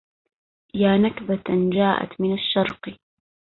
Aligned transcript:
يا 0.73 0.97
نكبة 0.97 1.43
جاءت 1.71 2.21
من 2.21 2.33
الشرق 2.33 2.97